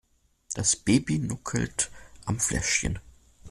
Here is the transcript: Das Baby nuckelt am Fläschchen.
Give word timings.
Das 0.55 0.75
Baby 0.75 1.19
nuckelt 1.19 1.91
am 2.25 2.39
Fläschchen. 2.39 2.97